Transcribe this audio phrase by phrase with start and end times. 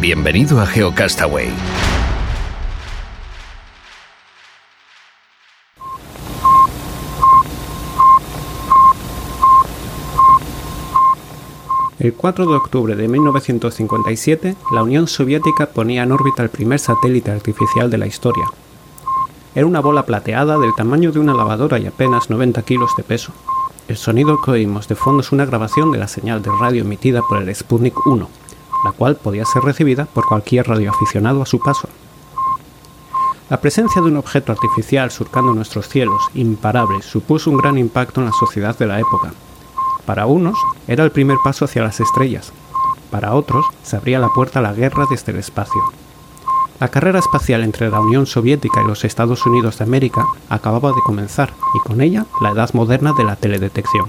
[0.00, 1.50] Bienvenido a GeoCastaway.
[11.98, 17.30] El 4 de octubre de 1957, la Unión Soviética ponía en órbita el primer satélite
[17.30, 18.46] artificial de la historia.
[19.54, 23.34] Era una bola plateada del tamaño de una lavadora y apenas 90 kilos de peso.
[23.86, 27.20] El sonido que oímos de fondo es una grabación de la señal de radio emitida
[27.28, 28.30] por el Sputnik 1,
[28.84, 31.88] la cual podía ser recibida por cualquier radioaficionado a su paso.
[33.50, 38.26] La presencia de un objeto artificial surcando nuestros cielos, imparable, supuso un gran impacto en
[38.26, 39.32] la sociedad de la época.
[40.06, 42.52] Para unos, era el primer paso hacia las estrellas.
[43.10, 45.80] Para otros, se abría la puerta a la guerra desde el espacio.
[46.78, 51.02] La carrera espacial entre la Unión Soviética y los Estados Unidos de América acababa de
[51.04, 54.06] comenzar y con ella la edad moderna de la teledetección.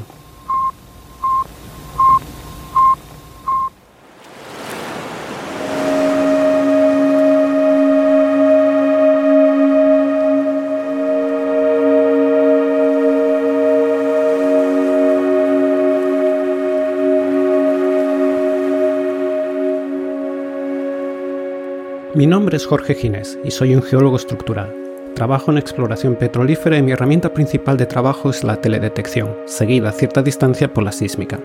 [22.21, 24.71] Mi nombre es Jorge Ginés y soy un geólogo estructural.
[25.15, 29.91] Trabajo en exploración petrolífera y mi herramienta principal de trabajo es la teledetección, seguida a
[29.91, 31.39] cierta distancia por la sísmica.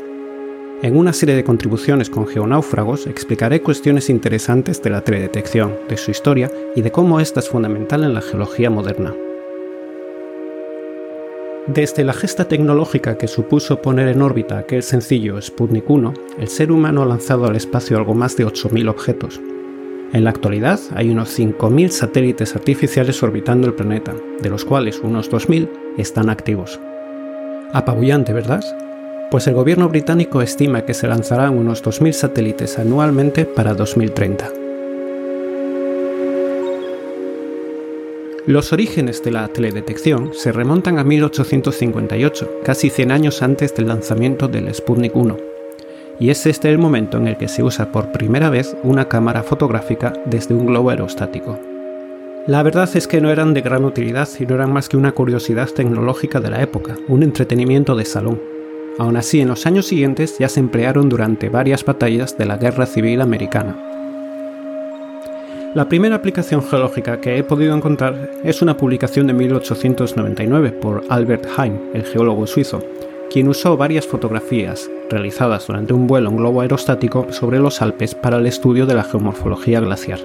[0.83, 6.11] En una serie de contribuciones con geonáufragos explicaré cuestiones interesantes de la teledetección, de su
[6.11, 9.15] historia y de cómo esta es fundamental en la geología moderna.
[11.69, 16.71] Desde la gesta tecnológica que supuso poner en órbita aquel sencillo Sputnik 1, el ser
[16.71, 19.41] humano ha lanzado al espacio algo más de 8.000 objetos,
[20.13, 25.31] en la actualidad hay unos 5.000 satélites artificiales orbitando el planeta, de los cuales unos
[25.31, 25.69] 2.000
[25.99, 26.81] están activos.
[27.73, 28.63] Apabullante, ¿verdad?
[29.31, 34.49] Pues el gobierno británico estima que se lanzarán unos 2.000 satélites anualmente para 2030.
[38.47, 44.47] Los orígenes de la teledetección se remontan a 1858, casi 100 años antes del lanzamiento
[44.47, 45.37] del Sputnik 1,
[46.19, 49.43] y es este el momento en el que se usa por primera vez una cámara
[49.43, 51.59] fotográfica desde un globo aerostático.
[52.47, 55.13] La verdad es que no eran de gran utilidad y no eran más que una
[55.13, 58.41] curiosidad tecnológica de la época, un entretenimiento de salón.
[58.99, 62.87] Aún así, en los años siguientes ya se emplearon durante varias batallas de la Guerra
[62.87, 63.77] Civil Americana.
[65.75, 71.47] La primera aplicación geológica que he podido encontrar es una publicación de 1899 por Albert
[71.59, 72.81] Heim, el geólogo suizo,
[73.31, 78.39] quien usó varias fotografías realizadas durante un vuelo en globo aerostático sobre los Alpes para
[78.39, 80.21] el estudio de la geomorfología glaciar.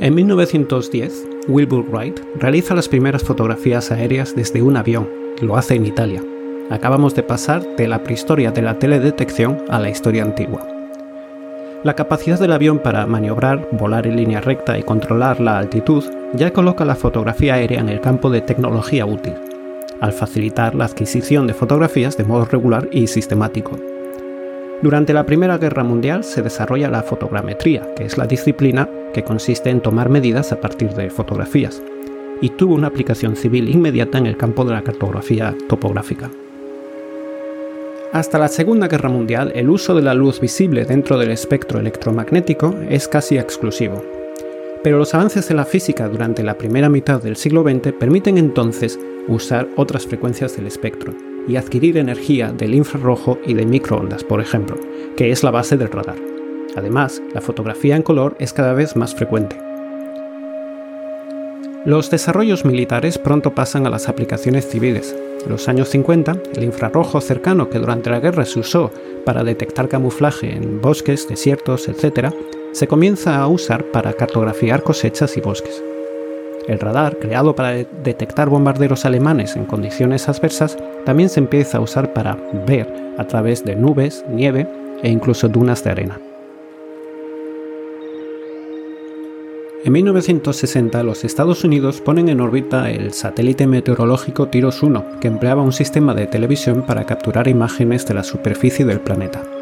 [0.00, 5.08] En 1910, Wilbur Wright realiza las primeras fotografías aéreas desde un avión,
[5.40, 6.22] lo hace en Italia.
[6.70, 10.66] Acabamos de pasar de la prehistoria de la teledetección a la historia antigua.
[11.82, 16.52] La capacidad del avión para maniobrar, volar en línea recta y controlar la altitud ya
[16.52, 19.34] coloca la fotografía aérea en el campo de tecnología útil
[20.00, 23.76] al facilitar la adquisición de fotografías de modo regular y sistemático.
[24.82, 29.70] Durante la Primera Guerra Mundial se desarrolla la fotogrametría, que es la disciplina que consiste
[29.70, 31.82] en tomar medidas a partir de fotografías,
[32.40, 36.30] y tuvo una aplicación civil inmediata en el campo de la cartografía topográfica.
[38.12, 42.74] Hasta la Segunda Guerra Mundial, el uso de la luz visible dentro del espectro electromagnético
[42.88, 44.17] es casi exclusivo.
[44.82, 48.98] Pero los avances de la física durante la primera mitad del siglo XX permiten entonces
[49.26, 51.14] usar otras frecuencias del espectro
[51.48, 54.76] y adquirir energía del infrarrojo y de microondas, por ejemplo,
[55.16, 56.16] que es la base del radar.
[56.76, 59.56] Además, la fotografía en color es cada vez más frecuente.
[61.84, 65.16] Los desarrollos militares pronto pasan a las aplicaciones civiles.
[65.44, 68.90] En los años 50, el infrarrojo cercano que durante la guerra se usó
[69.24, 72.34] para detectar camuflaje en bosques, desiertos, etc.,
[72.78, 75.82] se comienza a usar para cartografiar cosechas y bosques.
[76.68, 82.12] El radar, creado para detectar bombarderos alemanes en condiciones adversas, también se empieza a usar
[82.12, 82.38] para
[82.68, 82.86] ver
[83.18, 84.68] a través de nubes, nieve
[85.02, 86.20] e incluso dunas de arena.
[89.84, 95.62] En 1960 los Estados Unidos ponen en órbita el satélite meteorológico Tiros 1, que empleaba
[95.62, 99.57] un sistema de televisión para capturar imágenes de la superficie del planeta.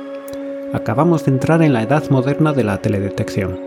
[0.72, 3.58] Acabamos de entrar en la edad moderna de la teledetección.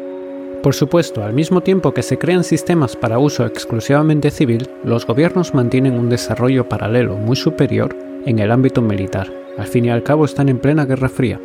[0.61, 5.53] Por supuesto, al mismo tiempo que se crean sistemas para uso exclusivamente civil, los gobiernos
[5.53, 9.31] mantienen un desarrollo paralelo muy superior en el ámbito militar.
[9.57, 11.39] Al fin y al cabo están en plena Guerra Fría.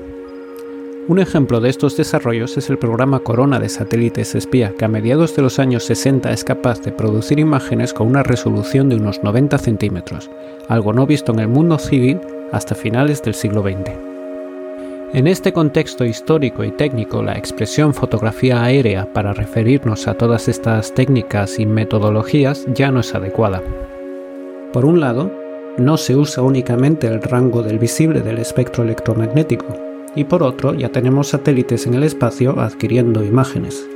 [1.06, 5.36] Un ejemplo de estos desarrollos es el programa Corona de satélites espía, que a mediados
[5.36, 9.58] de los años 60 es capaz de producir imágenes con una resolución de unos 90
[9.58, 10.30] centímetros,
[10.68, 12.20] algo no visto en el mundo civil
[12.52, 14.13] hasta finales del siglo XX.
[15.14, 20.92] En este contexto histórico y técnico, la expresión fotografía aérea para referirnos a todas estas
[20.92, 23.62] técnicas y metodologías ya no es adecuada.
[24.72, 25.30] Por un lado,
[25.78, 29.66] no se usa únicamente el rango del visible del espectro electromagnético,
[30.16, 33.88] y por otro ya tenemos satélites en el espacio adquiriendo imágenes.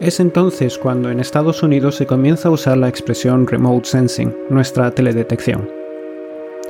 [0.00, 4.90] Es entonces cuando en Estados Unidos se comienza a usar la expresión remote sensing, nuestra
[4.90, 5.79] teledetección.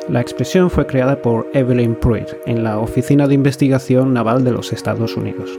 [0.08, 4.72] La expresión fue creada por Evelyn Pruitt en la Oficina de Investigación Naval de los
[4.72, 5.50] Estados Unidos.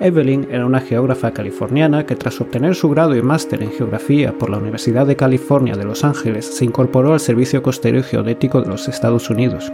[0.00, 4.50] Evelyn era una geógrafa californiana que tras obtener su grado y máster en geografía por
[4.50, 8.68] la Universidad de California de Los Ángeles se incorporó al Servicio Costero y Geodético de
[8.68, 9.72] los Estados Unidos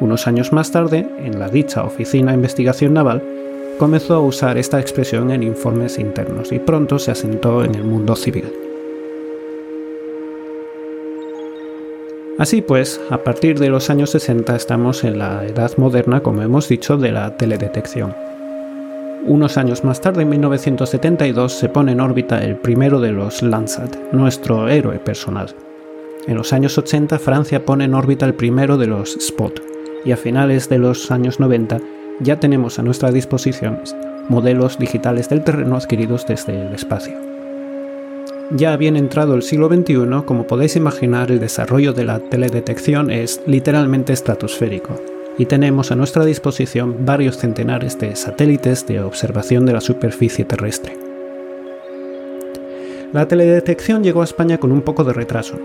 [0.00, 3.22] unos años más tarde, en la dicha Oficina de Investigación Naval,
[3.78, 8.14] comenzó a usar esta expresión en informes internos y pronto se asentó en el mundo
[8.14, 8.65] civil.
[12.38, 16.68] Así pues, a partir de los años 60 estamos en la edad moderna, como hemos
[16.68, 18.14] dicho, de la teledetección.
[19.24, 24.12] Unos años más tarde, en 1972, se pone en órbita el primero de los Landsat,
[24.12, 25.54] nuestro héroe personal.
[26.26, 29.58] En los años 80, Francia pone en órbita el primero de los Spot,
[30.04, 31.78] y a finales de los años 90
[32.20, 33.80] ya tenemos a nuestra disposición
[34.28, 37.35] modelos digitales del terreno adquiridos desde el espacio.
[38.52, 43.42] Ya bien entrado el siglo XXI, como podéis imaginar, el desarrollo de la teledetección es
[43.44, 45.00] literalmente estratosférico,
[45.36, 50.96] y tenemos a nuestra disposición varios centenares de satélites de observación de la superficie terrestre.
[53.12, 55.58] La teledetección llegó a España con un poco de retraso,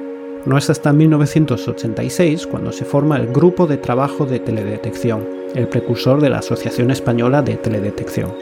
[0.44, 5.24] no es hasta 1986 cuando se forma el Grupo de Trabajo de Teledetección,
[5.54, 8.33] el precursor de la Asociación Española de Teledetección.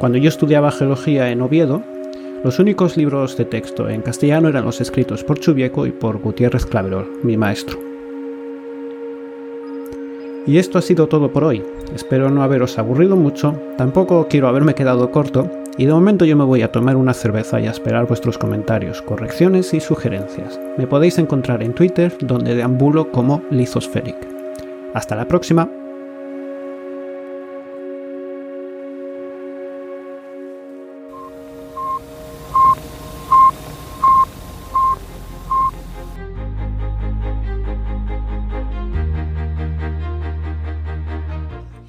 [0.00, 1.84] Cuando yo estudiaba geología en Oviedo,
[2.44, 6.66] los únicos libros de texto en castellano eran los escritos por Chubieco y por Gutiérrez
[6.66, 7.78] Claverol, mi maestro.
[10.46, 11.62] Y esto ha sido todo por hoy.
[11.94, 15.48] Espero no haberos aburrido mucho, tampoco quiero haberme quedado corto,
[15.78, 19.02] y de momento yo me voy a tomar una cerveza y a esperar vuestros comentarios,
[19.02, 20.58] correcciones y sugerencias.
[20.76, 24.16] Me podéis encontrar en Twitter, donde deambulo como Lithospheric.
[24.94, 25.81] Hasta la próxima.